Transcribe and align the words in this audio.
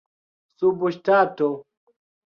subŝtato 0.61 1.51